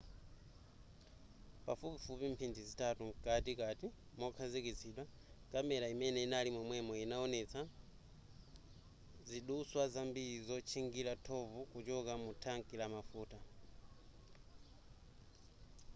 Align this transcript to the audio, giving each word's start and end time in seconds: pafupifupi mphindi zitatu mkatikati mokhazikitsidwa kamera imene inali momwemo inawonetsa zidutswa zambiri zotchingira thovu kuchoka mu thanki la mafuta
pafupifupi 1.65 2.25
mphindi 2.31 2.61
zitatu 2.69 2.99
mkatikati 3.17 3.87
mokhazikitsidwa 4.21 5.03
kamera 5.51 5.85
imene 5.93 6.19
inali 6.27 6.49
momwemo 6.55 6.93
inawonetsa 7.05 7.61
zidutswa 9.29 9.83
zambiri 9.93 10.35
zotchingira 10.47 11.13
thovu 11.25 11.59
kuchoka 11.71 12.13
mu 12.23 12.31
thanki 12.43 12.75
la 12.79 12.87
mafuta 12.95 13.37